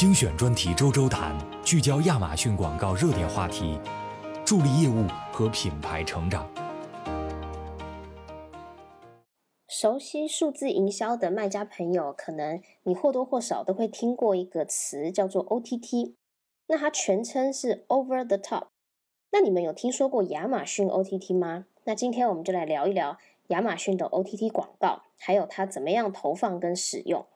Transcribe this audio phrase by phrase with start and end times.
[0.00, 3.78] 精选专题周周谈，聚焦亚马逊广告热点话题，
[4.46, 6.50] 助力业务和品牌成长。
[9.68, 16.14] 熟悉数字营销的卖家朋友，可能你或多或少都会听过一个词，叫做 OTT。
[16.68, 18.68] 那它全称是 Over the Top。
[19.32, 21.66] 那你们有听说过亚马逊 OTT 吗？
[21.84, 27.26] 那今天我们就来聊一聊亚马逊的 OTT 广告，还有它怎么样投放跟使用。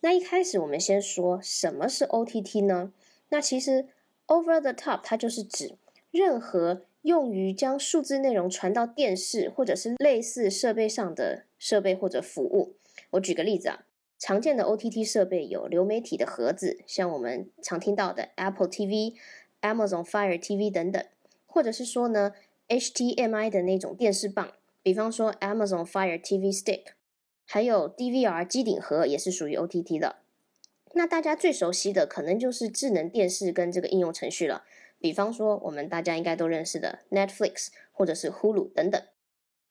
[0.00, 2.92] 那一开始我们先说什么是 OTT 呢？
[3.30, 3.88] 那其实
[4.28, 5.74] Over the Top 它就是指
[6.10, 12.76] 任何用于将数字内容传到电视或者是类似设备上的设备或者服务。
[13.10, 13.86] 我举个例子啊，
[14.18, 19.14] 常见的 OTT 设备有流媒体的盒子，像我们常听到的 Apple TV、
[19.62, 21.04] Amazon Fire TV 等等，
[21.46, 22.34] 或者是说呢
[22.68, 24.52] HDMI 的那种电视棒，
[24.82, 26.97] 比方说 Amazon Fire TV Stick。
[27.50, 30.16] 还有 DVR 机顶盒也是属于 OTT 的。
[30.92, 34.64] 那大家最熟悉的可能就是智能电视跟这个应用程序了，
[35.00, 39.02] 比方说我们大家应该都认识的 Netflix 或者是 Hulu 等等。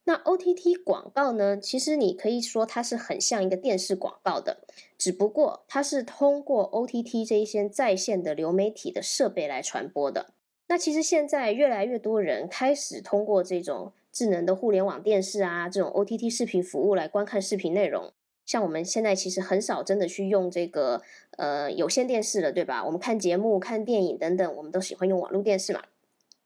[0.05, 4.65] 那 OTT 广告呢，其实你可以说它是很像一个电视广告的，
[4.97, 10.33] 只不过它是通过 OTT 这一些在线的流媒体的设备来传播的。
[10.67, 13.93] 那其实现在越来越多人开始通过这种。
[14.17, 18.11] 智能的互联网电视啊，这种 OTT 视频服务来观看视频内容，
[18.47, 21.03] 像我们现在其实很少真的去用这个
[21.37, 22.83] 呃有线电视了，对吧？
[22.83, 25.83] 我们看节目、看电影等等，我们都喜欢用网络电视嘛。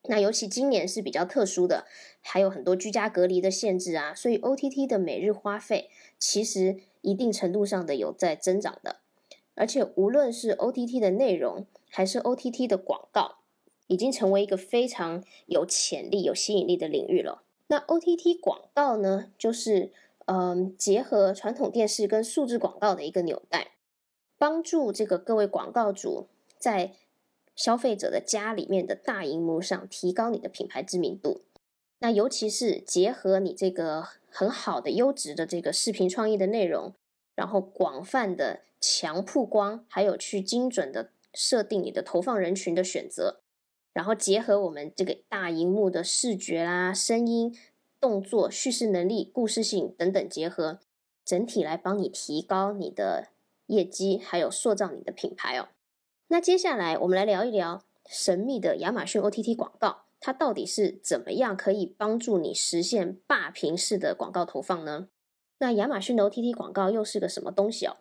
[0.09, 1.85] 那尤其今年是比较特殊的，
[2.19, 8.97] 还有很多居家隔离的限制啊，所以 OTT 的每日花费其实一定程度上的有在增长的。
[9.55, 13.37] 而且无论是 OTT 的内容还是 OTT 的广告，
[13.87, 17.43] 已经成为一个非常有潜力、有吸引力的领域了。
[17.71, 19.93] 那 OTT 广告呢，就是
[20.25, 23.71] 嗯，结合传统电视跟数字广告的一个纽带，
[24.37, 26.91] 帮助这个各位广告主在
[27.55, 31.43] 消费者的家里面的大荧幕上提高你的品牌知名度。
[31.99, 36.93] 那尤其是结合你这个很好的优质的这个视频创意的内容，
[37.35, 43.39] 然后广泛的强曝光，还有去精准的设定你的投放人群的选择。
[43.93, 47.53] 然后结合我们这个大荧幕的视觉啦、声音、
[48.01, 50.79] 动作、叙事能力、故事性等等结合，
[51.23, 53.27] 整体来帮你提高你的
[53.67, 55.69] 业绩，还有塑造你的品牌哦。
[56.29, 65.09] 那接下来我们来聊一聊神秘的亚马逊 OTT 广告，它到底是怎么样可以帮助你实现霸屏式的广告投放呢？
[65.59, 67.97] 那亚马逊的 OTT 广告又是个什么东西哦？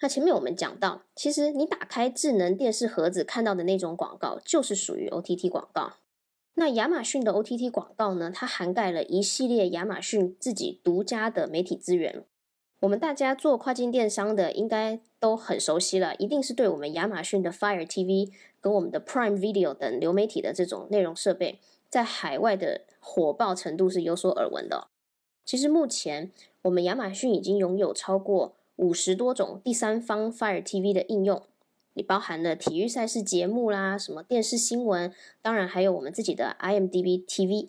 [0.00, 5.94] 那前面我们讲到，其实你打开智能电视盒子看到的那种广告，就是属于 OTT 广告。
[6.54, 8.30] 那亚马逊的 OTT 广告呢？
[8.34, 12.24] 它涵盖了一系列亚马逊自己独家的媒体资源。
[12.80, 18.30] 我们大家做跨境电商的，应该都很熟悉了，一定是对我们亚马逊的 Fire TV
[18.60, 21.58] 跟我们的 Prime Video 等流媒体的这种内容设备，
[21.88, 24.88] 在海外的火爆程度是有所耳闻的。
[25.44, 26.30] 其实目前
[26.62, 28.56] 我们亚马逊已经拥有超过。
[28.76, 31.42] 五十多种第三方 Fire TV 的应用，
[31.94, 37.68] 你包含了体育赛事节目啦，什么电视新闻，当然还有我们自己的 IMDB TV。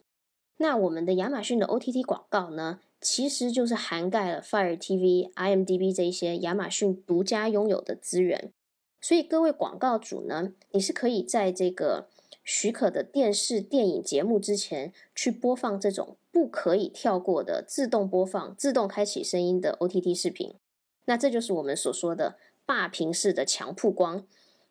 [0.58, 8.54] 那我们的亚马逊的 OTT 广告呢，其实就是涵盖了 Fire TV、IMDB 这一些亚马逊独家拥有的资源。
[9.02, 12.08] 所以各位广告主呢，你是可以在这个
[12.46, 20.54] 许可的电视、电影节目之前去播放这种不可以跳过的自动播放、自动开启声音的 OTT 视频。
[21.06, 24.26] 那这就是我们所说的霸屏式的强曝光，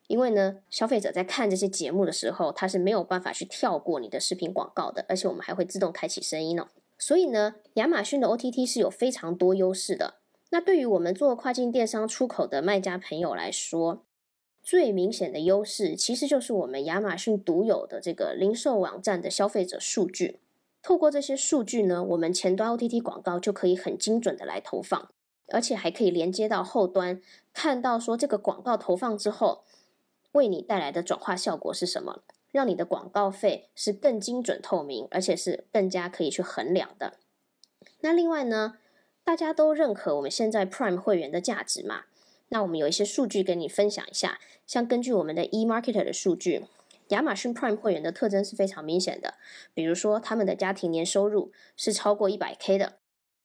[0.07, 6.67] 因为呢，消费者在看这些节目的时候，他是没有办法去跳过你的视频广告的，而且我们还会自动开启声音哦。
[6.97, 10.15] 所以呢，亚马逊的 OTT 是有非常多优势的。
[10.51, 14.05] 那对于我们做跨境电商出口的卖家朋友来说，
[14.61, 20.39] 最明显的优势其实就是我们亚马逊独有的这个零售网站的消费者数据。
[20.81, 25.09] 透过这些数据呢，我们前端 OTT 广告就可以很精准的来投放。
[25.53, 27.21] 而且还可以连接到后端，
[27.53, 29.63] 看到说这个广告投放之后，
[30.31, 37.13] 为你带来的转化效果是什么，让你的广告费是更精准透明，而且是更加可以去衡量的。
[37.99, 38.79] 那另外呢，
[39.23, 42.05] 大家都认可我们现在 Prime 会员的价值嘛？
[42.49, 46.65] 那我们有一些数据跟你分享一下，像根据我们的 eMarketer 的数据，
[47.09, 49.35] 亚马逊 Prime 会员的特征是非常明显的，
[49.73, 52.93] 比如说他们的家庭年收入是超过一百 K 的。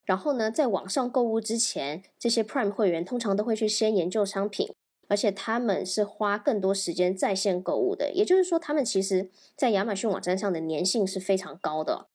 [0.08, 4.72] 然后呢，在网上购物之前，这些 Prime 会员通常都会去先研究商品，
[5.06, 8.10] 而且他们是花更多时间在线购物的。
[8.14, 12.06] 也就是说，他们其实在亚马逊网站上的粘性是非常高的。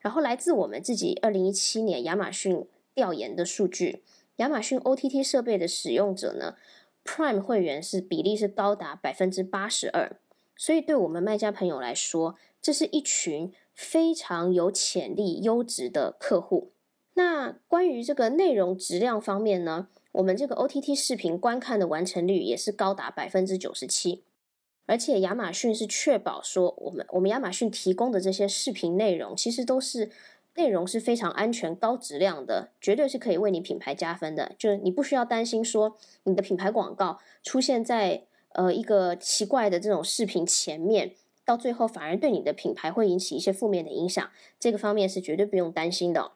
[0.00, 4.02] 然后，来自我们自己二零一七年亚马逊调研的数据，
[4.36, 6.56] 亚马逊 OTT 设备的使用者呢
[7.02, 10.20] ，Prime 会员是比例是高达百分之八十二，
[10.54, 16.72] 所以对我们卖家朋友来说，这是一群非常有潜力、优质的客户。
[17.14, 24.22] 那关于这个内容质量方面呢，我们这个 OTT 视频观看的完成率也是高达百分之九十七，
[24.86, 30.10] 而且亚马逊是确保说，我们我们亚马逊提供的这些视频内容，其实都是
[30.54, 34.52] 内容是非常安全、高质量的，绝对是可以为你品牌加分的。
[34.56, 41.12] 就是你不需要担心说你的品牌广告出现在呃一个奇怪的这种视频前面，
[41.44, 46.32] 到最后反而对你的品牌会引起一些负面的影响，这个方面是绝对不用担心的。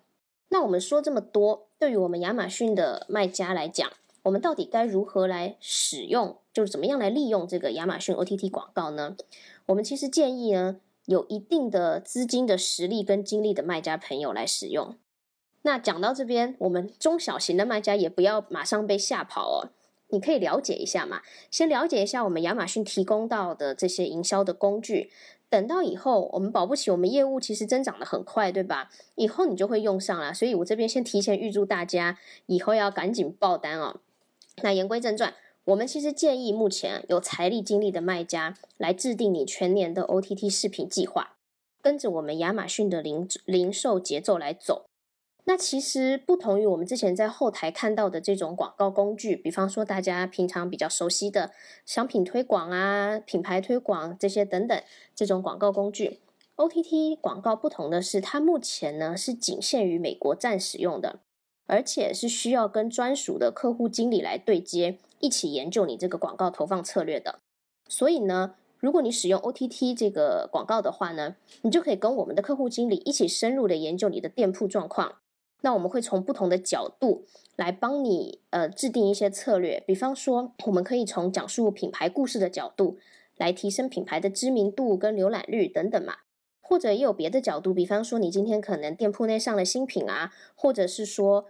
[0.55, 3.91] 那我们说这么多，对于我们亚马逊的卖家来讲，
[4.23, 9.17] 我们到底该如何来使用，就是怎么样来利用这个亚马逊 OTT 广告呢？
[9.67, 14.95] 我们其实建议呢，有一定的资金的实力跟精力的卖家朋友来使用。
[15.62, 19.71] 那讲到这边，我们中小型的卖家也不要马上被吓跑哦，
[20.11, 25.11] 你可以了解一下嘛，先了解一下我们亚马逊提供到的这些营销的工具。
[25.55, 28.91] 等到以后，我们保不齐我们业务其实增长的很快，对吧？
[29.15, 34.01] 以后你就会用上了，所以我这边先提前预祝大家以后要赶紧爆单哦。
[34.65, 35.33] 那言归正传，
[35.67, 41.37] 我们其实建议目前有财力精力的卖家来制定你全年的 OTT 视频计划，
[41.81, 44.87] 跟着我们亚马逊的零零售节奏来走。
[45.46, 51.50] 那其实不同于我们之前在后台看到的这种广告工具，比方说大家平常比较熟悉的
[51.85, 54.82] 商品推广啊、品牌推广这些等等
[55.14, 56.20] 这种广告工具
[56.56, 61.20] ，OTT 广告不同的是，它目前呢是仅限于美国站使用的，
[61.67, 67.41] 而且是需要跟专属的客户经理来对接，一起研究你这个广告投放策略的。
[67.87, 75.17] 所以呢，如果你使用 OTT 这个广告的话呢，你就可以跟我们的客户经理一起深入的研究你的店铺状况。
[75.65, 77.25] 那我们会从不同的角度
[77.57, 82.99] 来帮你呃制定一些策略，比方说，我们可以从讲述品牌故事的角度
[83.39, 86.17] 来提升品牌的知名度跟浏览率等等嘛，
[86.61, 91.47] 或者也有别的角度，比方说你今天可能店铺内上了新品啊，或者是说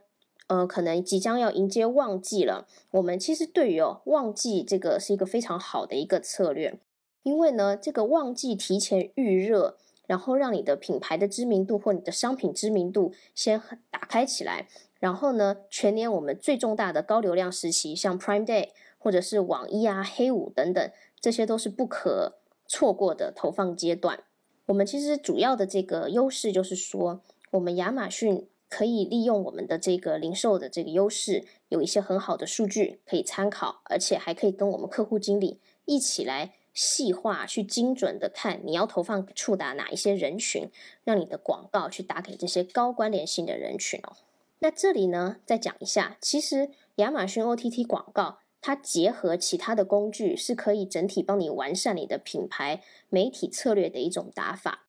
[0.46, 6.78] 呃可能即将要迎接旺季了，我们其实对于哦旺季这个是一个非常好的一个策略，
[7.24, 9.76] 因为呢这个旺季提前预热。
[10.06, 13.60] 然后让你的品牌的知名度或你的商品知名度先
[13.90, 14.68] 打开起来，
[15.00, 20.90] 然后呢，全年我们最重大的高流量时期，像 Prime Day 或者是网一啊、黑五等等，
[21.20, 24.24] 这些都是不可错过的投放阶段。
[24.66, 27.20] 我们其实主要的这个优势就是说，
[27.50, 36.54] 我们亚马逊可以利用我们的这个零售的这个优势，有一些很好的数据可以参考，而且还可以跟我们客户经理一起来。
[36.74, 40.68] 细化去精准的看你要投放触达哪一些人群，
[41.04, 44.16] 让你的广告去打给这些高关联性的人群哦。
[44.58, 54.86] 那这里呢，再讲一下，其实亚马逊 OTT 广告它结合其他的工具，是可以整体帮你完善你的品牌媒体策略的一种打法。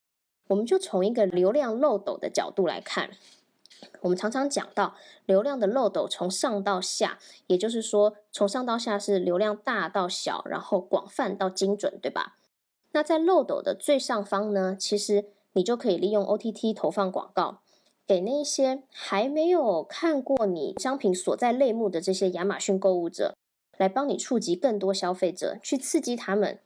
[0.47, 3.11] 我们就从一个流量漏斗的角度来看。
[4.01, 4.95] 我们常常讲到
[5.25, 12.37] 流量的漏斗从上到下，也就是说从上到下是流量大到小，然后广泛到精准，对吧？
[12.91, 17.61] 那在漏斗的最上方呢，其实你就可以利用 OTT 投放广告，
[18.07, 23.35] 给那些还没有看过你商品所在类目的这些亚马逊购物者，
[23.77, 26.59] 来帮你触及更多消费者，去刺激他们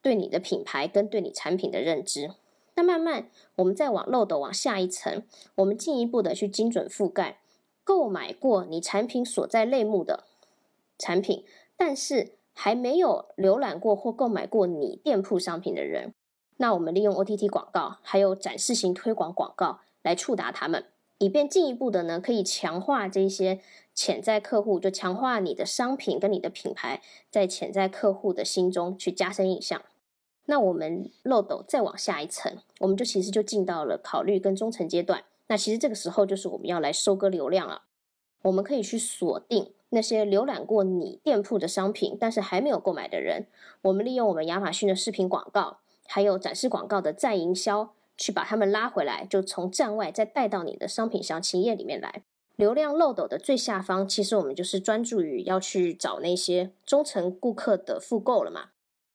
[0.00, 2.30] 对你的品牌跟对你产品的认知。
[2.76, 5.22] 那慢慢，我们再往漏斗往下一层，
[5.56, 7.38] 我们进一步的去精准覆盖
[7.84, 10.24] 购买过你产品所在类目的
[10.98, 11.44] 产品，
[11.76, 16.14] 但是还没有浏览过或购买过你店铺商品的人。
[16.56, 20.84] 那我们利用 OTT 广告还有展示型推广广告来触达他们，
[21.18, 23.60] 以便进一步的呢，可以强化这些
[23.92, 29.82] 潜在客户，就强化你的商品跟你的品牌在潜在客户的心中去加深印象。
[30.46, 35.24] 那我们漏斗再往下一层，我们就其实就进到了考虑跟中层阶段。
[35.46, 37.82] 那其实这个时候就是我们要来收割流量了。
[38.42, 43.46] 我们可以去锁定那些浏览过你店铺的商品，但是还没有购买的人。
[43.82, 52.22] 我们利用我们亚马逊的视频广告，还有展示广告的再营销，去把他们拉回来，就从站外再带到你的商品详情页里面来。
[52.56, 58.70] 流量漏斗的最下方，其实我们就是专注于要去找那些中层顾客的复购了嘛。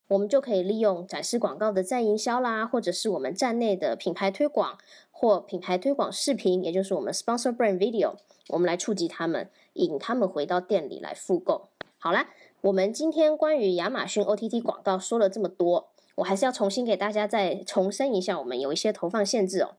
[0.10, 4.78] 我们就可以利用展示广告的再营销啦，或者是我们站内的品牌推广
[5.12, 8.16] 或品牌推广视频，也就是我们 sponsor brand video，
[8.48, 11.70] 我们来触及他们，引他们回到店里来复购。
[12.00, 12.30] 好啦，
[12.62, 19.75] 我们今天关于亚马逊 OTT 广告说了这么多，我还是要重新给大家再重申一下，我们有一些投放限制哦。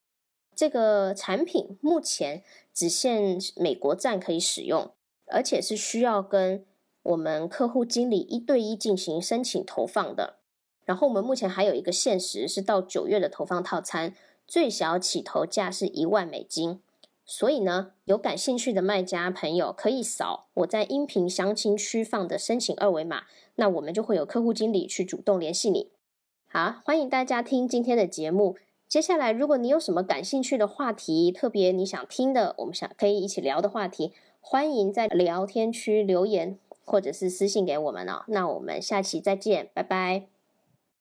[0.55, 4.93] 这个产品目前只限美国站可以使用，
[5.27, 6.65] 而且是需要跟。
[7.11, 10.37] 我们客户经理一对一进行申请投放的。
[10.85, 14.15] 然后我们目前还有一个限时，是到九月的投放套餐，
[14.47, 16.81] 最小起投价是一万美金。
[17.25, 23.25] 所以呢，有感兴趣的卖家朋友可以扫我在音频详情区放的申请二维码，
[23.57, 25.91] 那我们就会有客户经理去主动联系你。
[26.49, 28.57] 好，欢迎大家听今天的节目。
[28.89, 36.59] 接下来，如果你有什么感兴趣的话题，特别你想听的，我们想可以一起聊的话题，欢迎在聊天区留言
[36.91, 38.25] 或者是私信给我们哦。
[38.27, 40.40] 那我们下期再见，拜拜。